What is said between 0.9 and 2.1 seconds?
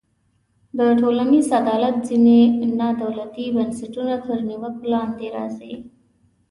ټولنیز عدالت